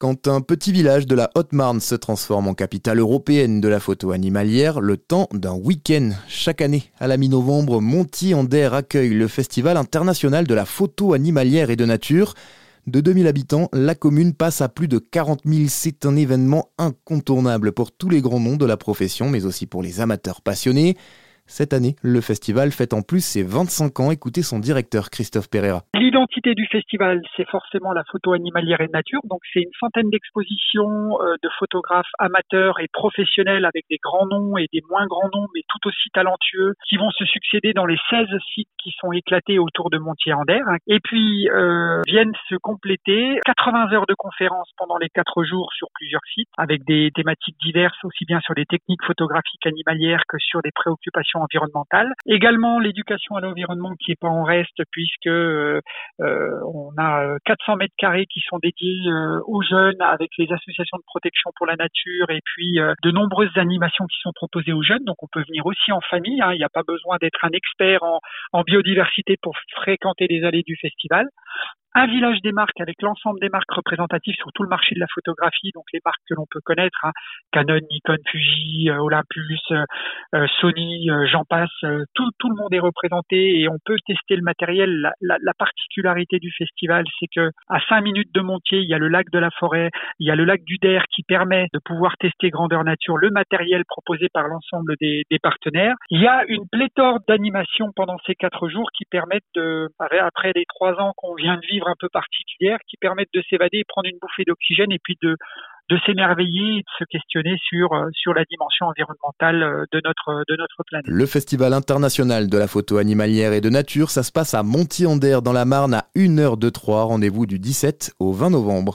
Quand 0.00 0.28
un 0.28 0.40
petit 0.40 0.72
village 0.72 1.04
de 1.04 1.14
la 1.14 1.30
Haute-Marne 1.34 1.78
se 1.78 1.94
transforme 1.94 2.48
en 2.48 2.54
capitale 2.54 3.00
européenne 3.00 3.60
de 3.60 3.68
la 3.68 3.80
photo 3.80 4.12
animalière, 4.12 4.80
le 4.80 4.96
temps 4.96 5.28
d'un 5.34 5.52
week-end. 5.52 6.12
Chaque 6.26 6.62
année, 6.62 6.84
à 6.98 7.06
la 7.06 7.18
mi-novembre, 7.18 7.82
Monty-en-Der 7.82 8.72
accueille 8.72 9.12
le 9.12 9.28
Festival 9.28 9.76
international 9.76 10.46
de 10.46 10.54
la 10.54 10.64
photo 10.64 11.12
animalière 11.12 11.68
et 11.68 11.76
de 11.76 11.84
nature. 11.84 12.32
De 12.86 13.02
2000 13.02 13.26
habitants, 13.26 13.68
la 13.74 13.94
commune 13.94 14.32
passe 14.32 14.62
à 14.62 14.70
plus 14.70 14.88
de 14.88 14.96
40 14.96 15.40
000. 15.44 15.64
C'est 15.68 16.06
un 16.06 16.16
événement 16.16 16.70
incontournable 16.78 17.72
pour 17.72 17.92
tous 17.92 18.08
les 18.08 18.22
grands 18.22 18.40
noms 18.40 18.56
de 18.56 18.64
la 18.64 18.78
profession, 18.78 19.28
mais 19.28 19.44
aussi 19.44 19.66
pour 19.66 19.82
les 19.82 20.00
amateurs 20.00 20.40
passionnés. 20.40 20.96
Cette 21.50 21.72
année, 21.72 21.96
le 22.04 22.20
festival 22.20 22.70
fête 22.70 22.94
en 22.94 23.02
plus 23.02 23.26
ses 23.26 23.42
25 23.42 23.98
ans. 23.98 24.12
Écoutez 24.12 24.42
son 24.42 24.60
directeur 24.60 25.10
Christophe 25.10 25.50
Pereira. 25.50 25.82
L'identité 25.98 26.54
du 26.54 26.64
festival, 26.70 27.20
c'est 27.36 27.48
forcément 27.50 27.92
la 27.92 28.04
photo 28.04 28.34
animalière 28.34 28.80
et 28.80 28.86
nature. 28.86 29.18
Donc 29.24 29.40
c'est 29.52 29.58
une 29.58 29.74
centaine 29.80 30.10
d'expositions 30.10 31.18
euh, 31.20 31.34
de 31.42 31.48
photographes 31.58 32.14
amateurs 32.20 32.78
et 32.78 32.86
professionnels 32.92 33.64
avec 33.64 33.84
des 33.90 33.98
grands 34.00 34.26
noms 34.26 34.58
et 34.58 34.68
des 34.72 34.80
moins 34.88 35.06
grands 35.08 35.28
noms, 35.34 35.48
mais 35.52 35.62
tout 35.66 35.88
aussi 35.88 36.08
talentueux, 36.14 36.74
qui 36.88 36.96
vont 36.98 37.10
se 37.10 37.24
succéder 37.24 37.72
dans 37.72 37.86
les 37.86 37.98
16 38.10 38.28
sites 38.54 38.68
qui 38.80 38.94
sont 39.00 39.10
éclatés 39.10 39.58
autour 39.58 39.90
de 39.90 39.98
Montier-en-Der. 39.98 40.62
Et 40.86 41.00
puis 41.02 41.48
euh, 41.50 42.00
viennent 42.06 42.32
se 42.48 42.54
compléter 42.62 43.40
80 43.44 43.92
heures 43.92 44.06
de 44.06 44.14
conférences 44.14 44.70
pendant 44.78 44.98
les 44.98 45.08
4 45.08 45.42
jours 45.42 45.72
sur 45.76 45.88
plusieurs 45.94 46.22
sites, 46.32 46.48
avec 46.56 46.84
des 46.84 47.10
thématiques 47.12 47.56
diverses, 47.60 47.98
aussi 48.04 48.24
bien 48.24 48.38
sur 48.38 48.54
les 48.54 48.66
techniques 48.66 49.04
photographiques 49.04 49.66
animalières 49.66 50.22
que 50.28 50.38
sur 50.38 50.62
des 50.62 50.70
préoccupations 50.72 51.39
Également 52.26 52.78
l'éducation 52.78 53.36
à 53.36 53.40
l'environnement 53.40 53.94
qui 53.98 54.12
est 54.12 54.20
pas 54.20 54.28
en 54.28 54.44
reste 54.44 54.82
puisque 54.90 55.26
euh, 55.26 55.80
euh 56.20 56.60
on 56.72 56.92
a 56.98 57.36
400 57.44 57.72
euh, 57.72 57.76
mètres 57.76 57.94
carrés 57.96 58.26
qui 58.26 58.40
sont 58.40 58.58
dédiés 58.58 59.10
aux 59.46 59.62
jeunes 59.62 60.00
avec 60.00 60.30
les 60.38 60.52
associations 60.52 60.98
de 60.98 61.02
protection 61.06 61.50
pour 61.56 61.66
la 61.66 61.76
nature 61.76 62.30
et 62.30 62.40
puis 62.44 62.78
de 62.78 63.10
nombreuses 63.10 63.56
animations 63.56 64.06
qui 64.06 64.18
sont 64.20 64.32
proposées 64.34 64.72
aux 64.72 64.82
jeunes. 64.82 65.04
Donc 65.04 65.22
on 65.22 65.28
peut 65.30 65.44
venir 65.46 65.66
aussi 65.66 65.92
en 65.92 66.00
famille. 66.00 66.40
Hein. 66.42 66.52
Il 66.52 66.58
n'y 66.58 66.64
a 66.64 66.68
pas 66.68 66.82
besoin 66.86 67.16
d'être 67.20 67.44
un 67.44 67.50
expert 67.50 68.02
en 68.02 68.62
biodiversité 68.62 69.36
pour 69.40 69.54
fréquenter 69.74 70.26
les 70.28 70.44
allées 70.44 70.62
du 70.62 70.76
festival 70.76 71.26
un 71.94 72.06
village 72.06 72.40
des 72.42 72.52
marques 72.52 72.80
avec 72.80 73.02
l'ensemble 73.02 73.40
des 73.40 73.48
marques 73.48 73.70
représentatives 73.70 74.34
sur 74.36 74.52
tout 74.52 74.62
le 74.62 74.68
marché 74.68 74.94
de 74.94 75.00
la 75.00 75.06
photographie, 75.12 75.70
donc 75.74 75.84
les 75.92 76.00
marques 76.04 76.20
que 76.28 76.34
l'on 76.34 76.46
peut 76.50 76.60
connaître, 76.62 76.98
hein, 77.04 77.12
Canon, 77.52 77.80
Nikon, 77.90 78.16
Fuji, 78.30 78.90
euh, 78.90 78.98
Olympus, 78.98 79.60
euh, 79.72 79.84
euh, 80.34 80.46
Sony, 80.60 81.08
j'en 81.30 81.44
passe, 81.44 81.70
tout, 82.14 82.48
le 82.48 82.56
monde 82.56 82.72
est 82.72 82.80
représenté 82.80 83.60
et 83.60 83.68
on 83.68 83.78
peut 83.84 83.96
tester 84.06 84.36
le 84.36 84.42
matériel. 84.42 85.12
La 85.20 85.54
particularité 85.54 86.38
du 86.38 86.50
festival, 86.52 87.04
c'est 87.18 87.28
que 87.34 87.50
à 87.68 87.80
5 87.88 88.00
minutes 88.02 88.34
de 88.34 88.40
Montier, 88.40 88.80
il 88.80 88.88
y 88.88 88.94
a 88.94 88.98
le 88.98 89.08
lac 89.08 89.30
de 89.30 89.38
la 89.38 89.50
Forêt, 89.50 89.90
il 90.18 90.26
y 90.26 90.30
a 90.30 90.36
le 90.36 90.44
lac 90.44 90.62
du 90.64 90.78
Der 90.78 91.04
qui 91.10 91.22
permet 91.22 91.68
de 91.72 91.80
pouvoir 91.84 92.16
tester 92.18 92.50
grandeur 92.50 92.84
nature, 92.84 93.16
le 93.16 93.30
matériel 93.30 93.84
proposé 93.86 94.28
par 94.32 94.48
l'ensemble 94.48 94.94
des, 95.00 95.24
des, 95.30 95.38
partenaires. 95.38 95.94
Il 96.10 96.20
y 96.20 96.26
a 96.26 96.44
une 96.48 96.68
pléthore 96.68 97.18
d'animations 97.28 97.92
pendant 97.94 98.18
ces 98.26 98.34
quatre 98.34 98.68
jours 98.68 98.90
qui 98.96 99.04
permettent 99.04 99.42
de, 99.54 99.88
après 99.98 100.52
les 100.54 100.64
trois 100.68 101.00
ans 101.00 101.12
qu'on 101.16 101.34
vient 101.34 101.56
de 101.56 101.66
vivre, 101.66 101.79
un 101.86 101.94
peu 101.98 102.08
particulières 102.08 102.78
qui 102.88 102.96
permettent 102.96 103.32
de 103.34 103.42
s'évader, 103.48 103.84
prendre 103.86 104.08
une 104.08 104.18
bouffée 104.20 104.44
d'oxygène 104.46 104.92
et 104.92 104.98
puis 105.02 105.16
de, 105.22 105.36
s'émerveiller 106.06 106.78
et 106.78 106.82
de 106.82 106.92
se 106.98 107.04
questionner 107.04 107.56
sur, 107.68 107.92
euh, 107.92 108.08
la 108.34 108.44
dimension 108.44 108.86
environnementale 108.86 109.62
euh, 109.62 109.84
de 109.92 110.00
notre, 110.04 110.44
planète. 110.86 111.06
Le 111.08 111.26
Festival 111.26 111.72
international 111.72 112.48
de 112.48 112.58
la 112.58 112.68
photo 112.68 112.98
animalière 112.98 113.52
et 113.52 113.60
de 113.60 113.70
nature, 113.70 114.10
ça 114.10 114.22
se 114.22 114.30
passe 114.30 114.54
à 114.54 114.62
Montier-en-Der 114.62 115.42
dans 115.42 115.52
la 115.52 115.64
Marne 115.64 115.94
à 115.94 116.04
1h 116.14 116.58
de 116.58 116.70
3. 116.70 117.04
Rendez-vous 117.04 117.46
du 117.46 117.58
17 117.58 118.14
au 118.20 118.32
20 118.32 118.50
novembre. 118.50 118.88